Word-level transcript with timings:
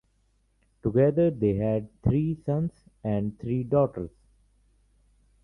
Together 0.81 1.29
they 1.29 1.53
had 1.57 1.87
three 2.01 2.33
sons 2.33 2.71
and 3.03 3.37
three 3.37 3.63
daughters. 3.63 4.09